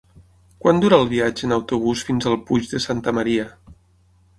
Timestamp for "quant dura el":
0.63-1.05